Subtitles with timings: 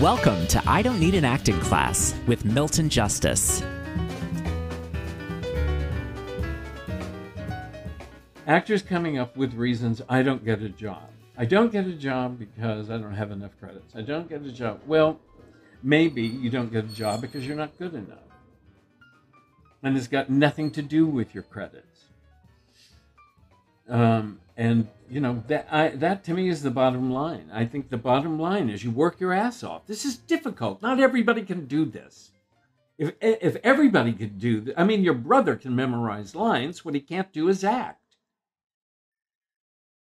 [0.00, 3.62] Welcome to I Don't Need an Acting Class with Milton Justice.
[8.46, 11.08] Actors coming up with reasons I don't get a job.
[11.38, 13.96] I don't get a job because I don't have enough credits.
[13.96, 14.82] I don't get a job.
[14.86, 15.18] Well,
[15.82, 18.18] maybe you don't get a job because you're not good enough.
[19.82, 22.04] And it's got nothing to do with your credits.
[23.88, 27.50] Um, and you know that I, that to me is the bottom line.
[27.52, 29.86] I think the bottom line is you work your ass off.
[29.86, 30.82] This is difficult.
[30.82, 32.32] Not everybody can do this.
[32.98, 36.84] If if everybody could do, I mean, your brother can memorize lines.
[36.84, 38.00] What he can't do is act.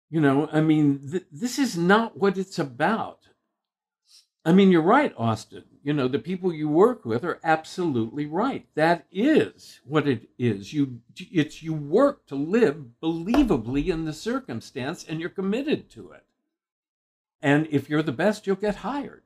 [0.09, 3.27] You know, I mean, th- this is not what it's about.
[4.47, 5.65] I mean, you're right, Austin.
[5.83, 8.65] You know, the people you work with are absolutely right.
[8.75, 10.71] That is what it is.
[10.71, 16.23] You it's you work to live believably in the circumstance and you're committed to it.
[17.41, 19.23] And if you're the best, you'll get hired.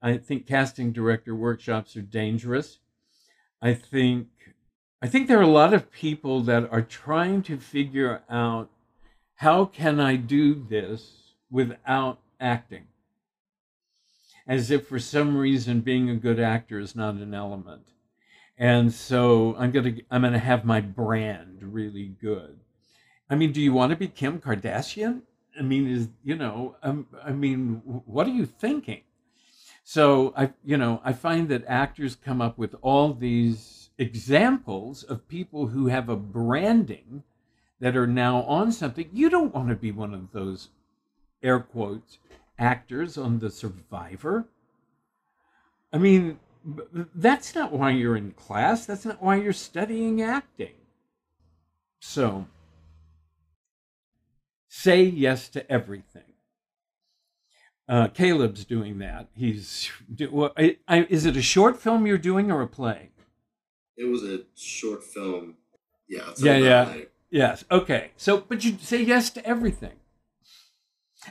[0.00, 2.78] I think casting director workshops are dangerous.
[3.60, 4.28] I think
[5.02, 8.70] I think there are a lot of people that are trying to figure out
[9.34, 12.84] how can I do this without acting?
[14.50, 17.86] As if for some reason being a good actor is not an element.
[18.58, 22.58] And so I'm gonna I'm gonna have my brand really good.
[23.30, 25.22] I mean, do you want to be Kim Kardashian?
[25.56, 29.02] I mean, is you know, um, I mean, what are you thinking?
[29.84, 35.28] So I, you know, I find that actors come up with all these examples of
[35.28, 37.22] people who have a branding
[37.78, 39.10] that are now on something.
[39.12, 40.70] You don't want to be one of those
[41.40, 42.18] air quotes
[42.60, 44.46] actors on The Survivor.
[45.92, 46.38] I mean,
[47.14, 48.86] that's not why you're in class.
[48.86, 50.74] That's not why you're studying acting.
[52.00, 52.46] So,
[54.68, 56.22] say yes to everything.
[57.88, 59.28] Uh, Caleb's doing that.
[59.34, 59.90] He's
[60.30, 63.10] well, I, I, is it a short film you're doing or a play?
[63.96, 65.56] It was a short film.
[66.08, 66.30] Yeah.
[66.38, 66.56] Yeah.
[66.58, 66.96] Yeah.
[67.30, 67.64] Yes.
[67.70, 68.12] Okay.
[68.16, 69.99] So, but you say yes to everything.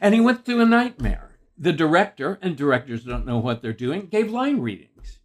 [0.02, 1.38] And he went through a nightmare.
[1.58, 5.20] The director, and directors don't know what they're doing, gave line readings.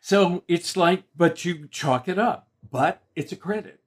[0.00, 3.80] So it's like, but you chalk it up, but it's a credit.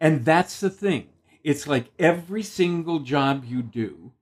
[0.00, 1.08] And that's the thing.
[1.42, 4.12] It's like every single job you do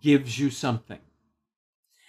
[0.00, 1.00] gives you something.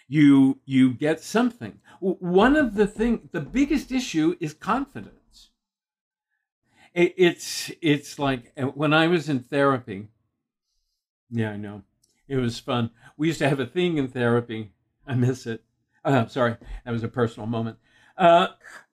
[0.07, 1.79] You you get something.
[1.99, 5.49] One of the thing, the biggest issue is confidence.
[6.93, 10.07] it's it's like uh, when I was in therapy.
[11.31, 11.81] Yeah, I know
[12.27, 12.91] it was fun.
[13.17, 14.71] We used to have a thing in therapy.
[15.05, 15.63] I miss it.
[16.03, 17.77] Uh, sorry, that was a personal moment.
[18.17, 18.47] Uh,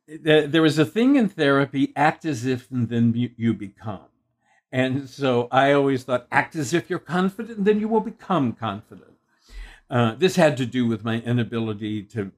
[0.06, 4.06] there was a thing in therapy act as if and then you, you become.
[4.72, 8.52] And so I always thought, act as if you're confident, and then you will become
[8.52, 9.14] confident.
[9.88, 12.30] Uh, this had to do with my inability to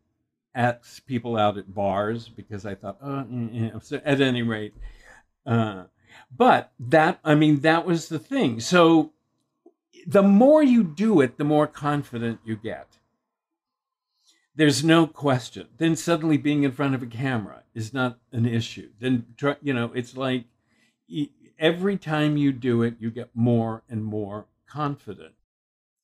[0.54, 3.78] ask people out at bars because I thought, oh, yeah.
[3.80, 4.74] so at any rate.
[5.44, 5.84] Uh,
[6.34, 8.60] but that, I mean, that was the thing.
[8.60, 9.12] So
[10.06, 12.98] the more you do it, the more confident you get.
[14.54, 15.68] There's no question.
[15.78, 18.90] Then suddenly being in front of a camera is not an issue.
[19.00, 19.26] Then,
[19.62, 20.44] you know, it's like
[21.58, 25.34] every time you do it, you get more and more confident.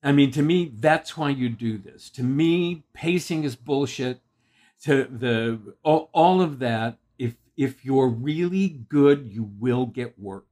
[0.03, 2.09] I mean, to me, that's why you do this.
[2.11, 4.21] To me, pacing is bullshit.
[4.85, 10.47] To the all, all of that, if if you're really good, you will get work.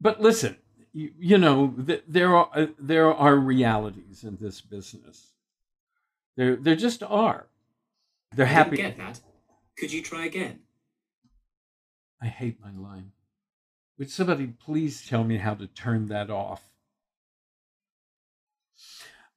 [0.00, 0.56] But listen,
[0.92, 5.32] you, you know, th- there are uh, there are realities in this business.
[6.36, 7.46] There there just are.
[8.34, 8.76] They're I happy.
[8.76, 9.20] Get that?
[9.78, 10.60] Could you try again?
[12.20, 13.12] I hate my line.
[13.98, 16.62] Would somebody please tell me how to turn that off?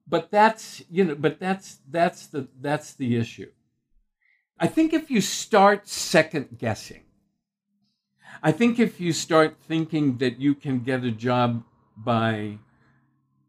[0.08, 3.52] But that's you know, but that's that's the that's the issue.
[4.60, 7.02] I think if you start second guessing
[8.44, 11.64] I think if you start thinking that you can get a job
[11.96, 12.58] by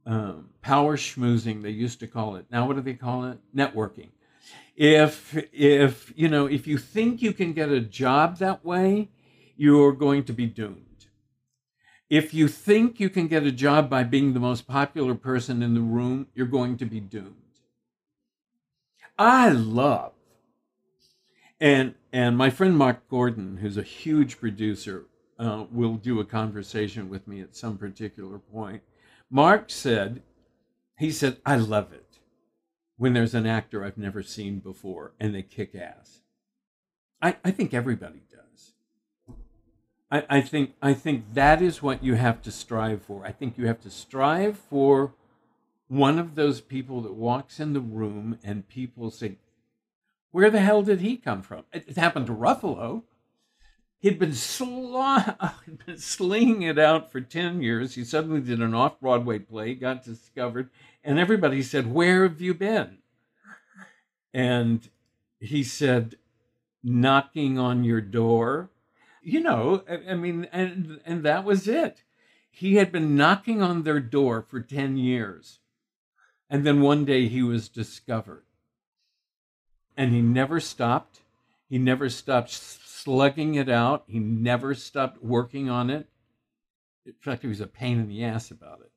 [0.05, 2.47] um, power schmoozing, they used to call it.
[2.51, 3.39] Now, what do they call it?
[3.55, 4.09] Networking.
[4.77, 9.11] If if you know if you think you can get a job that way,
[9.57, 11.07] you're going to be doomed.
[12.09, 15.75] If you think you can get a job by being the most popular person in
[15.75, 17.37] the room, you're going to be doomed.
[19.19, 20.13] I love
[21.63, 25.07] and and my friend Mark Gordon, who's a huge producer,
[25.39, 28.83] uh, will do a conversation with me at some particular point.
[29.31, 30.23] Mark said,
[30.99, 32.19] he said, I love it
[32.97, 36.21] when there's an actor I've never seen before and they kick ass.
[37.23, 38.73] I, I think everybody does.
[40.11, 43.25] I, I think I think that is what you have to strive for.
[43.25, 45.15] I think you have to strive for
[45.87, 49.37] one of those people that walks in the room and people say,
[50.33, 51.65] Where the hell did he come from?
[51.73, 53.05] It, it happened to Ruffalo.
[54.01, 54.99] He'd been, sl-
[55.67, 57.95] he'd been slinging it out for 10 years.
[57.95, 60.71] He suddenly did an off Broadway play, got discovered,
[61.05, 62.99] and everybody said, Where have you been?
[64.35, 64.89] And
[65.39, 66.17] he said,
[66.83, 68.71] Knocking on your door.
[69.23, 72.03] You know, I, I mean, and, and that was it.
[72.51, 75.61] He had been knocking on their door for 10 years.
[76.51, 78.45] And then one day he was discovered.
[79.97, 81.21] And he never stopped.
[81.69, 84.05] He never stopped slugging it out.
[84.07, 86.09] He never stopped working on it.
[87.05, 88.93] In fact, he was a pain in the ass about it.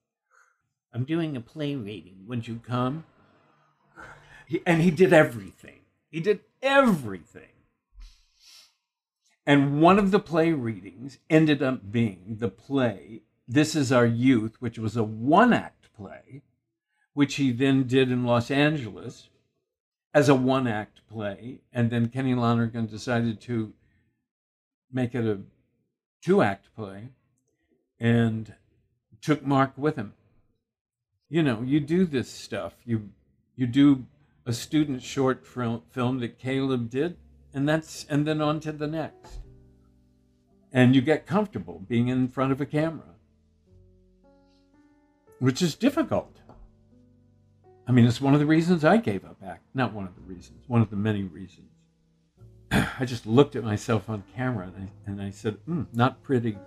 [0.94, 2.24] I'm doing a play reading.
[2.28, 3.06] Would you come?
[4.48, 5.82] He, and he did everything.
[6.10, 7.50] He did everything.
[9.46, 14.56] And one of the play readings ended up being the play This Is Our Youth,
[14.60, 16.42] which was a one act play,
[17.14, 19.30] which he then did in Los Angeles
[20.16, 21.60] as a one act play.
[21.74, 23.74] And then Kenny Lonergan decided to
[24.92, 25.42] make it a
[26.24, 27.10] two act play
[28.00, 28.56] and
[29.22, 30.14] took Mark with him.
[31.30, 32.74] You know, you do this stuff.
[32.86, 33.10] You
[33.56, 34.06] you do
[34.46, 37.18] a student short film that Caleb did,
[37.54, 39.40] and that's and then on to the next.
[40.72, 43.16] And you get comfortable being in front of a camera,
[45.40, 46.40] which is difficult.
[47.88, 49.70] I mean, it's one of the reasons I gave up acting.
[49.76, 51.70] Not one of the reasons, one of the many reasons.
[52.72, 56.58] I just looked at myself on camera and I, and I said, mm, not pretty.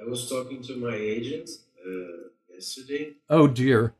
[0.00, 1.48] I was talking to my agent
[1.86, 3.12] uh, yesterday.
[3.30, 3.94] Oh dear.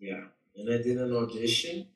[0.00, 0.24] Yeah,
[0.56, 1.86] and I did an audition,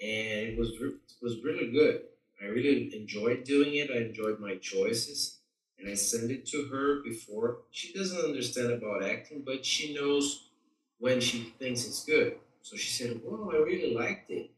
[0.00, 2.02] and it was it was really good.
[2.44, 3.90] I really enjoyed doing it.
[3.90, 5.38] I enjoyed my choices,
[5.78, 7.62] and I sent it to her before.
[7.70, 10.50] She doesn't understand about acting, but she knows
[10.98, 12.38] when she thinks it's good.
[12.62, 14.50] So she said, "Well, I really liked it,"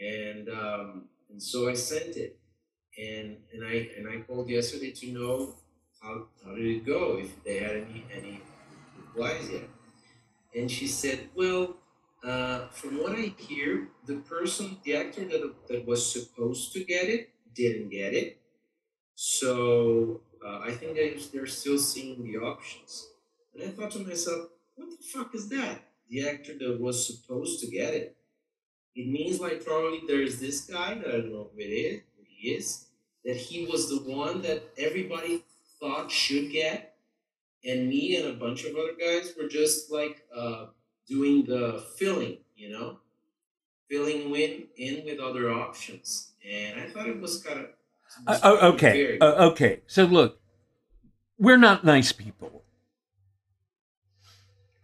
[0.00, 2.38] and um, and so I sent it,
[2.98, 5.56] and and I and I called yesterday to know
[6.02, 8.40] how how did it go if they had any any
[8.98, 9.68] replies yet,
[10.54, 11.76] and she said, "Well."
[12.76, 17.30] From what I hear, the person, the actor that, that was supposed to get it,
[17.54, 18.38] didn't get it.
[19.14, 23.08] So uh, I think they, they're still seeing the options.
[23.54, 25.84] And I thought to myself, what the fuck is that?
[26.10, 28.14] The actor that was supposed to get it.
[28.94, 32.24] It means like probably there's this guy that I don't know who it is, who
[32.28, 32.88] he is,
[33.24, 35.44] that he was the one that everybody
[35.80, 36.94] thought should get,
[37.64, 40.66] and me and a bunch of other guys were just like uh,
[41.08, 42.98] doing the filling, you know,
[43.88, 47.66] filling in in with other options, and I thought it was kind of
[48.26, 49.18] uh, okay.
[49.18, 49.80] Uh, okay.
[49.86, 50.40] So look,
[51.38, 52.62] we're not nice people.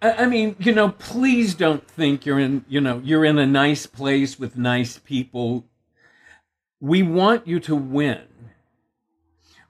[0.01, 3.47] I, I mean, you know, please don't think you're in, you know, you're in a
[3.47, 5.65] nice place with nice people.
[6.81, 8.23] We want you to win.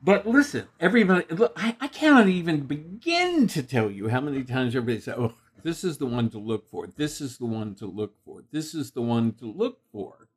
[0.03, 4.75] But listen, everybody, look, I, I cannot even begin to tell you how many times
[4.75, 6.87] everybody said, oh, this is the one to look for.
[6.87, 8.43] This is the one to look for.
[8.51, 10.29] This is the one to look for.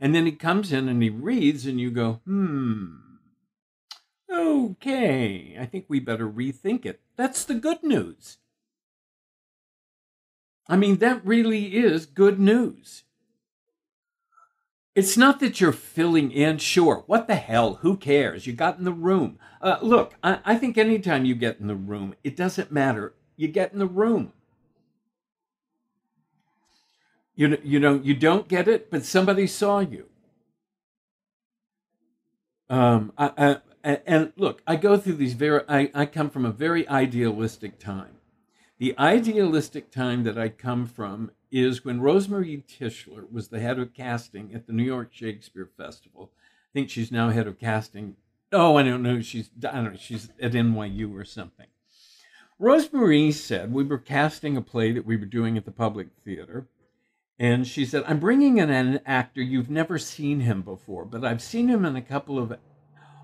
[0.00, 2.96] And then he comes in and he reads, and you go, hmm,
[4.30, 7.00] okay, I think we better rethink it.
[7.16, 8.38] That's the good news.
[10.68, 13.04] I mean, that really is good news.
[14.94, 18.46] It's not that you're filling in, sure, what the hell, who cares?
[18.46, 19.38] You got in the room.
[19.60, 23.14] Uh, look, I, I think anytime you get in the room, it doesn't matter.
[23.36, 24.32] You get in the room.
[27.36, 30.06] You, you know, you don't get it, but somebody saw you.
[32.70, 36.52] Um, I, I, and look, I go through these very, I, I come from a
[36.52, 38.16] very idealistic time.
[38.78, 43.94] The idealistic time that I come from is when Rosemarie Tischler was the head of
[43.94, 46.30] casting at the New York Shakespeare Festival.
[46.34, 48.16] I think she's now head of casting.
[48.52, 49.20] Oh, I don't know.
[49.20, 49.98] She's, I don't know.
[49.98, 51.66] She's at NYU or something.
[52.60, 56.66] Rosemarie said we were casting a play that we were doing at the Public Theater
[57.38, 61.42] and she said, I'm bringing in an actor, you've never seen him before, but I've
[61.42, 62.56] seen him in a couple of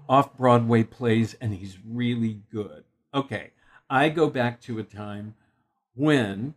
[0.08, 2.84] off Broadway plays, and he's really good.
[3.14, 3.52] Okay,
[3.88, 5.34] I go back to a time
[5.94, 6.54] when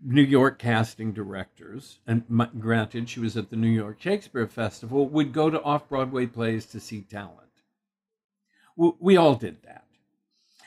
[0.00, 2.24] New York casting directors, and
[2.58, 6.66] granted, she was at the New York Shakespeare Festival, would go to off Broadway plays
[6.66, 7.38] to see talent.
[8.76, 9.84] We all did that.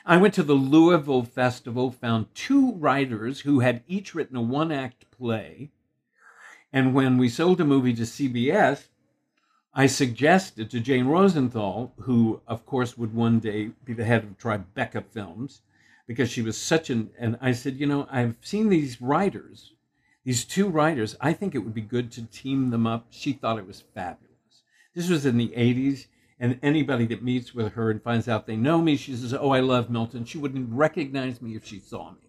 [0.08, 4.70] I went to the Louisville Festival, found two writers who had each written a one
[4.70, 5.72] act play.
[6.72, 8.84] And when we sold the movie to CBS,
[9.74, 14.38] I suggested to Jane Rosenthal, who of course would one day be the head of
[14.38, 15.62] Tribeca Films,
[16.06, 19.72] because she was such an, and I said, you know, I've seen these writers,
[20.22, 21.16] these two writers.
[21.20, 23.06] I think it would be good to team them up.
[23.10, 24.62] She thought it was fabulous.
[24.94, 26.06] This was in the 80s,
[26.38, 29.50] and anybody that meets with her and finds out they know me, she says, oh,
[29.50, 30.24] I love Milton.
[30.24, 32.26] She wouldn't recognize me if she saw me.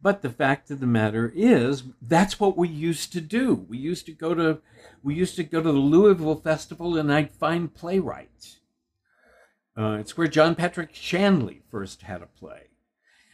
[0.00, 3.54] But the fact of the matter is, that's what we used to do.
[3.54, 4.60] We used to go to,
[5.02, 8.60] we used to go to the Louisville Festival, and I'd find playwrights.
[9.76, 12.68] Uh, it's where John Patrick Shanley first had a play.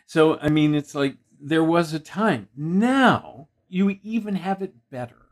[0.07, 2.49] So I mean, it's like there was a time.
[2.57, 5.27] Now you even have it better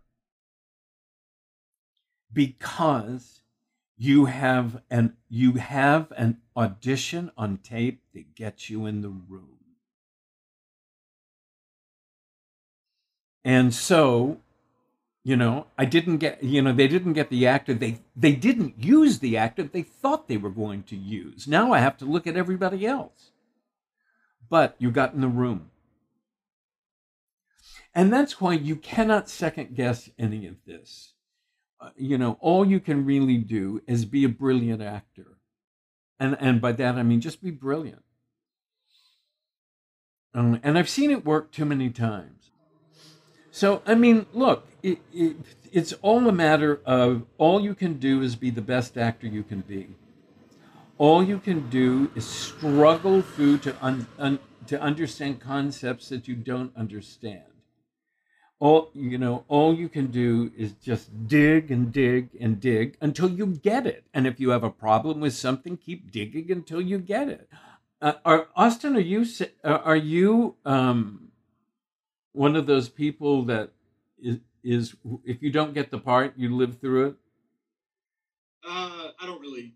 [2.33, 3.41] because
[3.99, 9.59] you have an you have an audition on tape that gets you in the room.
[13.45, 14.39] And so,
[15.25, 17.75] you know, I didn't get, you know, they didn't get the actor.
[17.75, 21.49] They they didn't use the actor they thought they were going to use.
[21.49, 23.33] Now I have to look at everybody else.
[24.49, 25.71] But you got in the room.
[27.95, 31.15] And that's why you cannot second guess any of this.
[31.81, 35.39] Uh, you know, all you can really do is be a brilliant actor.
[36.19, 38.03] And and by that I mean just be brilliant.
[40.35, 42.51] Um, and I've seen it work too many times.
[43.51, 45.37] So, I mean, look, it, it,
[45.73, 49.43] it's all a matter of all you can do is be the best actor you
[49.43, 49.89] can be.
[50.99, 56.37] All you can do is struggle through to, un, un, to understand concepts that you
[56.37, 57.43] don't understand.
[58.61, 63.31] All you know, all you can do is just dig and dig and dig until
[63.31, 64.05] you get it.
[64.13, 67.49] And if you have a problem with something, keep digging until you get it.
[68.03, 68.97] Uh, are Austin?
[68.97, 69.25] Are you
[69.63, 71.29] uh, are you um,
[72.33, 73.71] one of those people that
[74.21, 77.15] is, is if you don't get the part, you live through it?
[78.69, 79.75] Uh, I don't really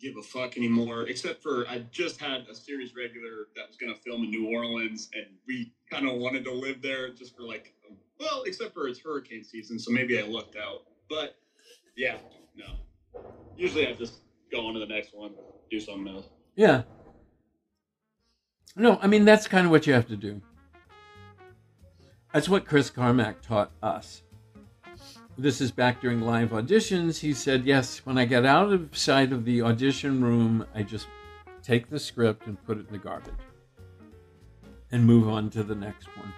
[0.00, 3.94] give a fuck anymore, except for I just had a series regular that was going
[3.94, 7.42] to film in New Orleans, and we kind of wanted to live there just for
[7.42, 7.72] like,
[8.18, 10.84] well, except for it's hurricane season, so maybe I lucked out.
[11.08, 11.36] But
[11.96, 12.16] yeah,
[12.56, 12.64] no.
[13.56, 15.32] Usually I just go on to the next one,
[15.70, 16.26] do something else.
[16.56, 16.82] Yeah.
[18.76, 20.40] No, I mean that's kind of what you have to do.
[22.32, 24.22] That's what Chris Carmack taught us.
[25.38, 27.18] This is back during live auditions.
[27.18, 31.08] He said, Yes, when I get out of sight of the audition room, I just
[31.62, 33.34] take the script and put it in the garbage
[34.92, 36.32] and move on to the next one.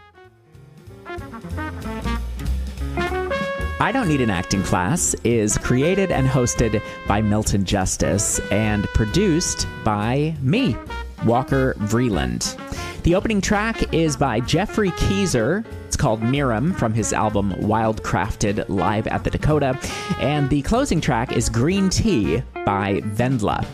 [3.78, 9.68] I Don't Need an Acting Class is created and hosted by Milton Justice and produced
[9.84, 10.76] by me,
[11.24, 12.56] Walker Vreeland.
[13.02, 15.64] The opening track is by Geoffrey Keezer.
[15.86, 19.78] It's called Miram from his album Wildcrafted Live at the Dakota.
[20.18, 23.64] And the closing track is Green Tea by Vendla.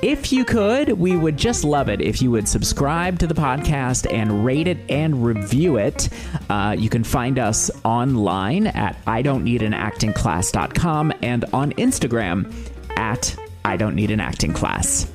[0.00, 4.10] If you could, we would just love it if you would subscribe to the podcast
[4.12, 6.08] and rate it and review it.
[6.48, 11.72] Uh, you can find us online at I don't need an acting class.com and on
[11.72, 12.52] Instagram
[12.96, 15.10] at I don't need an acting class.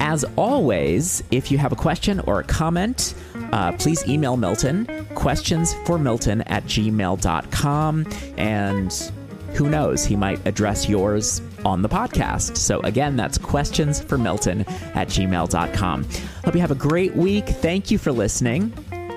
[0.00, 3.14] As always, if you have a question or a comment,
[3.52, 8.06] uh, please email Milton, questions for Milton at gmail.com.
[8.38, 9.12] And
[9.54, 12.56] who knows, he might address yours on the podcast.
[12.56, 14.62] So again, that's questions for Milton
[14.94, 16.04] at gmail.com.
[16.44, 17.46] Hope you have a great week.
[17.46, 18.72] Thank you for listening,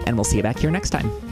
[0.05, 1.24] and we'll see you back here next time.